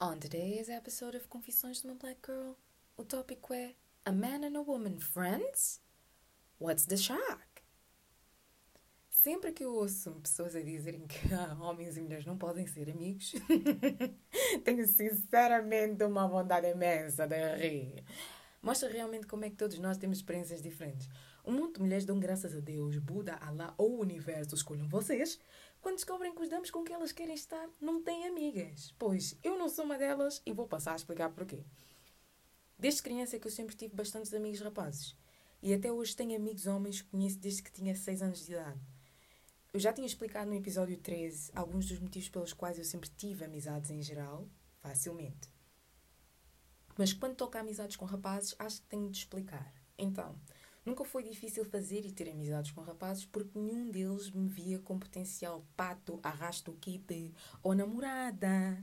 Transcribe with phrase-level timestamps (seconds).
[0.00, 2.52] On today's episode of Confissões de uma Black Girl,
[2.96, 3.74] o tópico é
[4.04, 5.80] A Man and a Woman Friends?
[6.60, 7.42] What's the shock?
[9.10, 11.18] Sempre que eu ouço pessoas a dizerem que
[11.60, 13.32] homens e mulheres não podem ser amigos,
[14.64, 18.04] tenho sinceramente uma vontade imensa de rir.
[18.62, 21.08] Mostra realmente como é que todos nós temos experiências diferentes.
[21.44, 25.40] Um monte de mulheres dão graças a Deus, Buda, Allah ou o universo escolham vocês
[25.80, 28.94] quando descobrem que os dames com quem elas querem estar não têm amigas.
[28.98, 31.64] Pois eu não sou uma delas e vou passar a explicar porquê.
[32.78, 35.16] Desde criança que eu sempre tive bastantes amigos rapazes.
[35.60, 38.80] E até hoje tenho amigos homens que conheço desde que tinha 6 anos de idade.
[39.72, 43.44] Eu já tinha explicado no episódio 13 alguns dos motivos pelos quais eu sempre tive
[43.44, 44.48] amizades em geral,
[44.80, 45.48] facilmente.
[46.96, 49.72] Mas quando toca amizades com rapazes, acho que tenho de explicar.
[49.96, 50.38] Então,
[50.88, 54.98] nunca foi difícil fazer e ter amizades com rapazes porque nenhum deles me via com
[54.98, 58.82] potencial pato, arrasto kit ou namorada.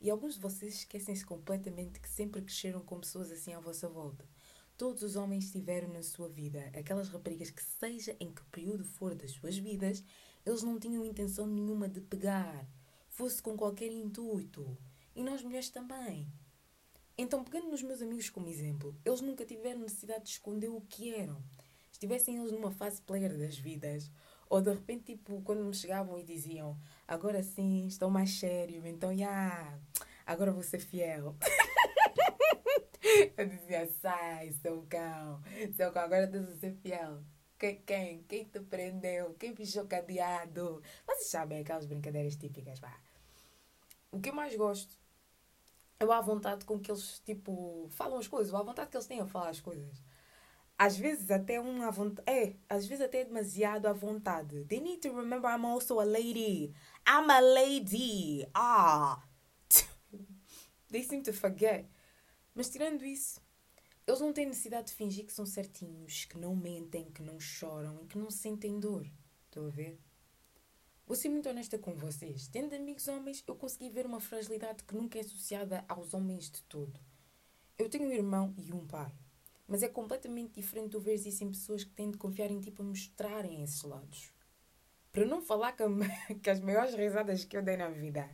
[0.00, 4.24] E alguns de vocês esquecem-se completamente que sempre cresceram com pessoas assim à vossa volta.
[4.76, 9.14] Todos os homens tiveram na sua vida aquelas raparigas que, seja em que período for
[9.14, 10.04] das suas vidas,
[10.44, 12.68] eles não tinham intenção nenhuma de pegar,
[13.08, 14.76] fosse com qualquer intuito.
[15.14, 16.28] E nós mulheres também.
[17.18, 21.14] Então, pegando nos meus amigos como exemplo, eles nunca tiveram necessidade de esconder o que
[21.14, 21.42] eram.
[21.90, 24.10] Estivessem eles numa fase player das vidas,
[24.50, 26.78] ou de repente, tipo, quando me chegavam e diziam
[27.08, 29.78] agora sim, estou mais sério, então, já, yeah,
[30.26, 31.34] agora vou ser fiel.
[33.34, 35.40] Eu dizia, sai, seu cão,
[35.74, 37.22] seu cão, agora tens de ser fiel.
[37.58, 38.22] Quem, quem?
[38.24, 39.34] Quem te prendeu?
[39.38, 40.82] Quem pichou cadeado?
[41.06, 42.94] Vocês sabem aquelas brincadeiras típicas, vá.
[44.12, 45.05] O que eu mais gosto
[45.98, 49.20] é a vontade com que eles, tipo, falam as coisas, a vontade que eles têm
[49.20, 50.02] a falar as coisas.
[50.78, 52.30] Às vezes até um à vontade.
[52.30, 54.64] É, às vezes até é demasiado à vontade.
[54.64, 56.74] They need to remember I'm also a lady.
[57.08, 58.46] I'm a lady.
[58.54, 59.22] Ah!
[60.90, 61.86] They seem to forget.
[62.54, 63.40] Mas tirando isso,
[64.06, 67.98] eles não têm necessidade de fingir que são certinhos, que não mentem, que não choram
[68.02, 69.06] e que não sentem dor.
[69.46, 69.98] Estão a ver?
[71.06, 72.48] Vou ser muito honesta com vocês.
[72.48, 76.60] Tendo amigos homens, eu consegui ver uma fragilidade que nunca é associada aos homens de
[76.64, 76.98] todo.
[77.78, 79.12] Eu tenho um irmão e um pai.
[79.68, 82.72] Mas é completamente diferente do ver isso em pessoas que têm de confiar em ti
[82.72, 84.32] para mostrarem esses lados.
[85.12, 85.84] Para não falar que,
[86.42, 88.28] que as maiores risadas que eu dei na vida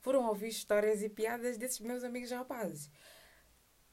[0.00, 2.90] foram ouvir histórias e piadas desses meus amigos rapazes.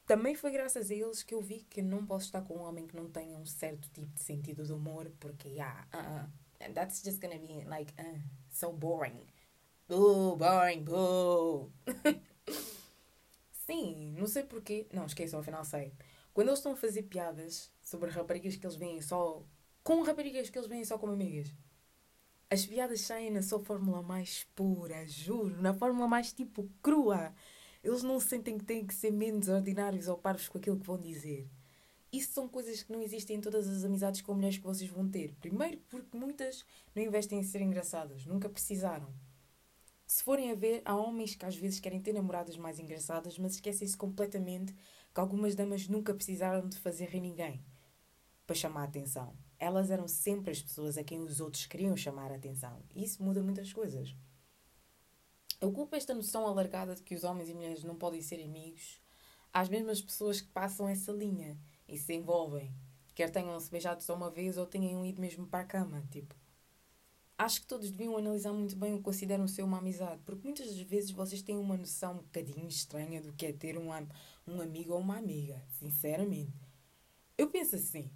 [0.06, 2.88] Também foi graças a eles que eu vi que não posso estar com um homem
[2.88, 6.41] que não tenha um certo tipo de sentido de humor, porque, yeah, uh -uh,
[6.74, 9.28] that's just gonna be, like, uh, so boring.
[9.88, 11.72] Boo, boring, boo.
[13.52, 14.88] Sim, não sei porquê.
[14.94, 15.94] Não, esqueçam, afinal sei.
[16.34, 19.44] Quando eles estão a fazer piadas sobre raparigas que eles veem só.
[19.84, 21.54] com raparigas que eles veem só como amigas,
[22.50, 27.34] as piadas saem na sua fórmula mais pura, juro, na fórmula mais tipo crua.
[27.84, 31.00] Eles não sentem que têm que ser menos ordinários ou parvos com aquilo que vão
[31.00, 31.50] dizer.
[32.12, 35.08] Isso são coisas que não existem em todas as amizades com mulheres que vocês vão
[35.10, 35.34] ter.
[35.40, 39.08] Primeiro, porque muitas não investem em ser engraçadas, nunca precisaram.
[40.06, 43.54] Se forem a ver, há homens que às vezes querem ter namoradas mais engraçadas, mas
[43.54, 44.76] esquecem-se completamente
[45.14, 47.64] que algumas damas nunca precisaram de fazer rir ninguém
[48.46, 49.34] para chamar a atenção.
[49.58, 52.84] Elas eram sempre as pessoas a quem os outros queriam chamar a atenção.
[52.94, 54.14] Isso muda muitas coisas.
[55.62, 59.00] Eu culpo esta noção alargada de que os homens e mulheres não podem ser amigos
[59.54, 61.58] às mesmas pessoas que passam essa linha
[61.92, 62.74] e se envolvem.
[63.14, 66.02] Quer tenham-se beijado só uma vez ou tenham ido mesmo para a cama.
[66.10, 66.34] Tipo,
[67.38, 70.68] acho que todos deviam analisar muito bem o que consideram ser uma amizade, porque muitas
[70.68, 73.90] das vezes vocês têm uma noção um bocadinho estranha do que é ter um,
[74.48, 76.54] um amigo ou uma amiga, sinceramente.
[77.38, 78.10] Eu penso assim: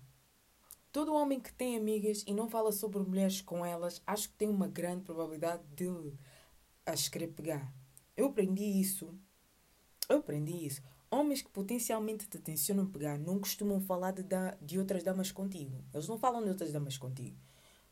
[0.92, 4.48] todo homem que tem amigas e não fala sobre mulheres com elas, acho que tem
[4.48, 6.14] uma grande probabilidade de
[6.86, 7.74] as querer pegar.
[8.16, 9.14] Eu aprendi isso.
[10.08, 10.82] Eu aprendi isso.
[11.16, 15.82] Homens que potencialmente te tencionam pegar não costumam falar de, da, de outras damas contigo.
[15.94, 17.38] Eles não falam de outras damas contigo.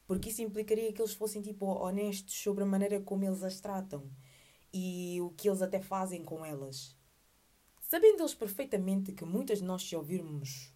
[0.06, 4.12] Porque isso implicaria que eles fossem tipo honestos sobre a maneira como eles as tratam
[4.74, 6.98] e o que eles até fazem com elas.
[7.80, 10.74] Sabendo eles perfeitamente que muitas de nós, se ouvirmos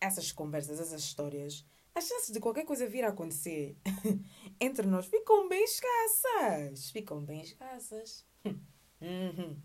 [0.00, 3.76] essas conversas, essas histórias, as chances de qualquer coisa vir a acontecer
[4.60, 6.92] entre nós ficam bem escassas.
[6.92, 8.24] Ficam bem escassas.
[9.02, 9.56] Uhum.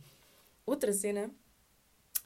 [0.65, 1.29] Outra cena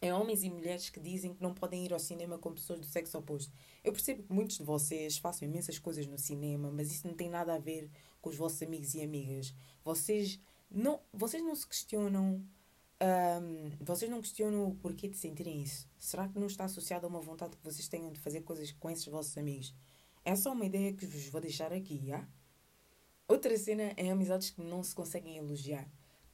[0.02, 2.86] é homens e mulheres que dizem que não podem ir ao cinema com pessoas do
[2.86, 3.52] sexo oposto.
[3.84, 7.30] Eu percebo que muitos de vocês façam imensas coisas no cinema, mas isso não tem
[7.30, 7.90] nada a ver
[8.22, 9.54] com os vossos amigos e amigas.
[9.84, 10.40] Vocês
[10.72, 12.44] não, vocês não se questionam.
[13.02, 15.88] Um, vocês não questionam o porquê de sentirem isso.
[15.98, 18.90] Será que não está associado a uma vontade que vocês tenham de fazer coisas com
[18.90, 19.74] esses vossos amigos?
[20.24, 22.28] É só uma ideia que vos vou deixar aqui, já?
[23.28, 25.90] Outra cena é amizades que não se conseguem elogiar.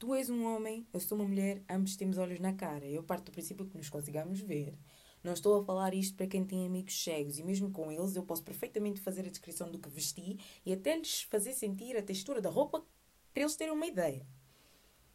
[0.05, 2.85] Tu és um homem, eu sou uma mulher, ambos temos olhos na cara.
[2.85, 4.77] Eu parto do princípio que nos consigamos ver.
[5.23, 8.21] Não estou a falar isto para quem tem amigos cegos e mesmo com eles eu
[8.21, 12.39] posso perfeitamente fazer a descrição do que vesti e até lhes fazer sentir a textura
[12.39, 12.85] da roupa
[13.33, 14.27] para eles terem uma ideia.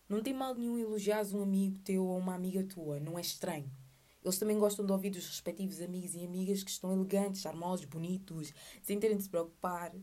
[0.08, 3.70] Não tem mal nenhum elogiar um amigo teu ou uma amiga tua, não é estranho.
[4.24, 8.52] Eles também gostam de ouvir dos respectivos amigos e amigas que estão elegantes, charmosos, bonitos,
[8.82, 9.94] sem terem de se preocupar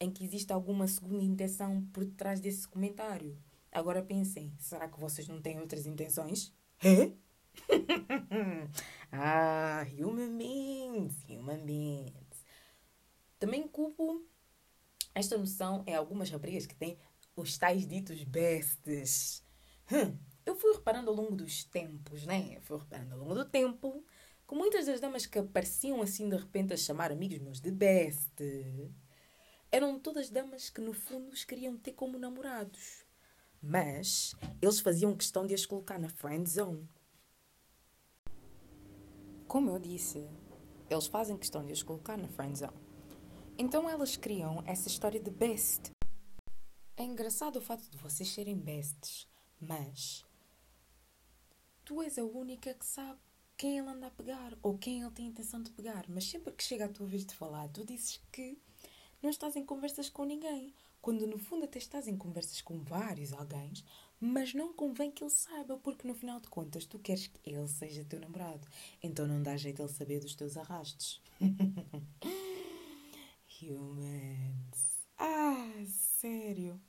[0.00, 3.38] em que existe alguma segunda intenção por detrás desse comentário.
[3.76, 6.50] Agora pensem, será que vocês não têm outras intenções?
[6.82, 7.12] Hã?
[9.12, 12.42] ah, human beings, human beings.
[13.38, 14.26] Também culpo
[15.14, 16.98] esta noção em algumas raparigas que têm
[17.36, 19.44] os tais ditos bestes.
[19.92, 22.58] Hum, eu fui reparando ao longo dos tempos, né?
[22.62, 24.02] Fui reparando ao longo do tempo
[24.48, 28.42] que muitas das damas que apareciam assim de repente a chamar amigos meus de best
[29.70, 33.05] eram todas damas que no fundo os queriam ter como namorados.
[33.62, 36.88] Mas eles faziam questão de as colocar na friend zone.
[39.46, 40.28] Como eu disse,
[40.90, 42.86] eles fazem questão de as colocar na friend zone.
[43.58, 45.90] Então elas criam essa história de best.
[46.96, 49.26] É engraçado o fato de vocês serem bestes,
[49.60, 50.24] mas
[51.84, 53.20] tu és a única que sabe
[53.56, 56.04] quem ele anda a pegar ou quem ele tem a intenção de pegar.
[56.08, 58.58] Mas sempre que chega a tua vez de falar, tu dizes que
[59.22, 60.74] não estás em conversas com ninguém.
[61.06, 63.72] Quando no fundo até estás em conversas com vários alguém,
[64.18, 67.68] mas não convém que ele saiba, porque no final de contas tu queres que ele
[67.68, 68.66] seja teu namorado.
[69.00, 71.22] Então não dá jeito ele saber dos teus arrastos.
[73.62, 75.06] Humans.
[75.16, 76.80] Ah, sério.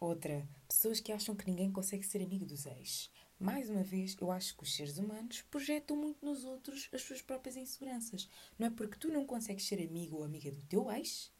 [0.00, 3.08] Outra, pessoas que acham que ninguém consegue ser amigo dos ex.
[3.38, 7.22] Mais uma vez, eu acho que os seres humanos projetam muito nos outros as suas
[7.22, 8.28] próprias inseguranças.
[8.58, 11.30] Não é porque tu não consegues ser amigo ou amiga do teu ex,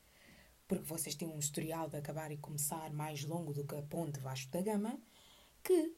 [0.66, 4.18] porque vocês têm um historial de acabar e começar mais longo do que a ponte
[4.20, 4.98] Vasco da Gama,
[5.62, 5.94] que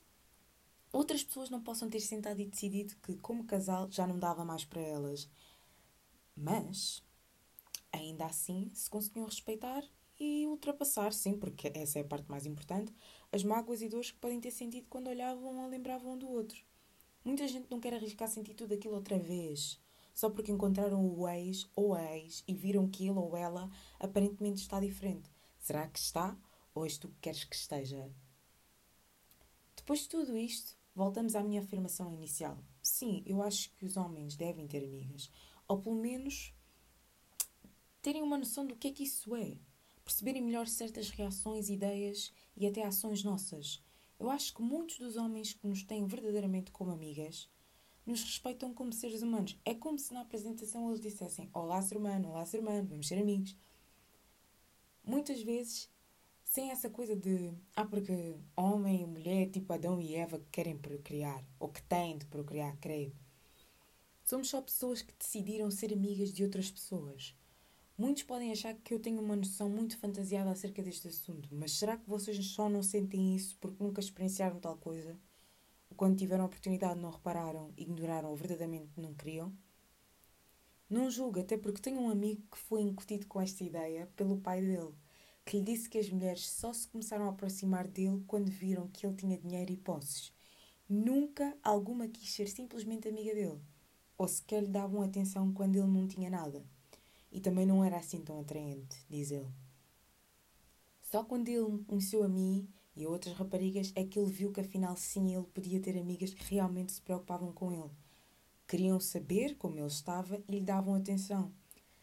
[0.92, 4.64] outras pessoas não possam ter sentado e decidido que, como casal, já não dava mais
[4.64, 5.28] para elas.
[6.36, 7.02] Mas,
[7.92, 9.82] ainda assim, se conseguiam respeitar
[10.20, 12.92] e ultrapassar, sim, porque essa é a parte mais importante,
[13.32, 16.62] as mágoas e dores que podem ter sentido quando olhavam ou lembravam um do outro.
[17.24, 19.80] Muita gente não quer arriscar sentir tudo aquilo outra vez,
[20.18, 23.70] só porque encontraram o ex ou a ex e viram que ele ou ela
[24.00, 25.30] aparentemente está diferente.
[25.60, 26.36] Será que está
[26.74, 28.10] ou és tu que queres que esteja?
[29.76, 32.58] Depois de tudo isto, voltamos à minha afirmação inicial.
[32.82, 35.30] Sim, eu acho que os homens devem ter amigas,
[35.68, 36.52] ou pelo menos
[38.02, 39.56] terem uma noção do que é que isso é
[40.04, 43.80] perceberem melhor certas reações, ideias e até ações nossas.
[44.18, 47.48] Eu acho que muitos dos homens que nos têm verdadeiramente como amigas
[48.08, 49.58] nos respeitam como seres humanos.
[49.66, 53.20] É como se na apresentação eles dissessem: Olá, ser humano, olá, ser humano, vamos ser
[53.20, 53.54] amigos.
[55.04, 55.90] Muitas vezes,
[56.42, 57.52] sem essa coisa de.
[57.76, 62.24] Ah, porque homem e mulher, tipo Adão e Eva, querem procriar, ou que têm de
[62.24, 63.14] procriar, creio.
[64.24, 67.34] Somos só pessoas que decidiram ser amigas de outras pessoas.
[67.96, 71.96] Muitos podem achar que eu tenho uma noção muito fantasiada acerca deste assunto, mas será
[71.96, 75.18] que vocês só não sentem isso porque nunca experienciaram tal coisa?
[75.98, 79.52] Quando tiveram oportunidade não repararam, ignoraram ou verdadeiramente não queriam?
[80.88, 84.60] Não julgo, até porque tenho um amigo que foi incutido com esta ideia pelo pai
[84.60, 84.94] dele,
[85.44, 89.04] que lhe disse que as mulheres só se começaram a aproximar dele quando viram que
[89.04, 90.32] ele tinha dinheiro e posses.
[90.88, 93.60] Nunca alguma quis ser simplesmente amiga dele,
[94.16, 96.64] ou sequer lhe davam atenção quando ele não tinha nada.
[97.32, 99.50] E também não era assim tão atraente, diz ele.
[101.02, 102.68] Só quando ele me conheceu a mim
[102.98, 106.34] e a outras raparigas é que ele viu que afinal sim ele podia ter amigas
[106.34, 107.90] que realmente se preocupavam com ele.
[108.66, 111.52] Queriam saber como ele estava e lhe davam atenção.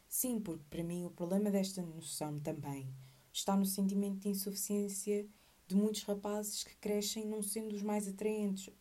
[0.07, 2.87] Sim, porque para mim o problema desta noção também
[3.33, 5.27] está no sentimento de insuficiência
[5.67, 8.73] de muitos rapazes que crescem não sendo os mais atraentes,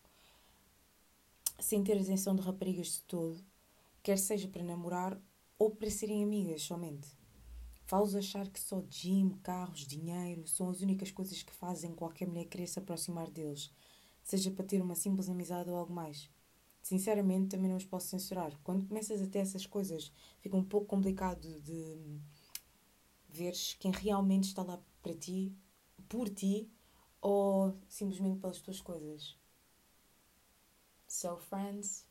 [1.59, 3.45] sem ter atenção de raparigas de todo,
[4.03, 5.21] quer seja para namorar
[5.59, 7.09] ou para serem amigas somente.
[7.87, 12.47] Falo-os achar que só gym, carros, dinheiro são as únicas coisas que fazem qualquer mulher
[12.47, 13.71] querer se aproximar deles,
[14.23, 16.31] seja para ter uma simples amizade ou algo mais.
[16.83, 18.59] Sinceramente, também não os posso censurar.
[18.63, 22.21] Quando começas a ter essas coisas, fica um pouco complicado de
[23.29, 25.55] veres quem realmente está lá para ti,
[26.09, 26.71] por ti,
[27.21, 29.37] ou simplesmente pelas tuas coisas.
[31.07, 32.07] So, friends,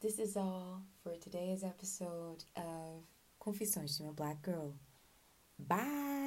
[0.00, 3.02] This is all for today's episode of
[3.38, 4.70] Confissões de uma Black Girl.
[5.58, 6.17] Bye!